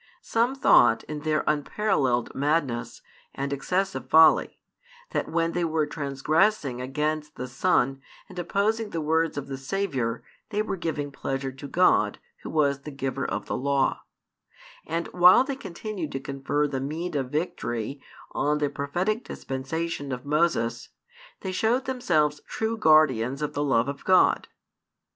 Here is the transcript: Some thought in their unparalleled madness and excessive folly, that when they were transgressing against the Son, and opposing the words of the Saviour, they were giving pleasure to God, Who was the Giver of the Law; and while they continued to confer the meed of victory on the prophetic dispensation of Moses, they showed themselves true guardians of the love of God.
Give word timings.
Some 0.23 0.55
thought 0.55 1.03
in 1.03 1.19
their 1.19 1.43
unparalleled 1.45 2.33
madness 2.33 3.03
and 3.35 3.53
excessive 3.53 4.09
folly, 4.09 4.57
that 5.11 5.29
when 5.29 5.51
they 5.51 5.63
were 5.63 5.85
transgressing 5.85 6.81
against 6.81 7.35
the 7.35 7.47
Son, 7.47 8.01
and 8.27 8.39
opposing 8.39 8.89
the 8.89 8.99
words 8.99 9.37
of 9.37 9.45
the 9.45 9.59
Saviour, 9.59 10.23
they 10.49 10.63
were 10.63 10.75
giving 10.75 11.11
pleasure 11.11 11.51
to 11.51 11.67
God, 11.67 12.17
Who 12.41 12.49
was 12.49 12.81
the 12.81 12.89
Giver 12.89 13.25
of 13.27 13.45
the 13.45 13.55
Law; 13.55 14.01
and 14.87 15.05
while 15.09 15.43
they 15.43 15.55
continued 15.55 16.11
to 16.13 16.19
confer 16.19 16.65
the 16.67 16.81
meed 16.81 17.15
of 17.15 17.29
victory 17.29 18.01
on 18.31 18.57
the 18.57 18.71
prophetic 18.71 19.23
dispensation 19.23 20.11
of 20.11 20.25
Moses, 20.25 20.89
they 21.41 21.51
showed 21.51 21.85
themselves 21.85 22.41
true 22.47 22.75
guardians 22.75 23.43
of 23.43 23.53
the 23.53 23.63
love 23.63 23.87
of 23.87 24.03
God. 24.03 24.47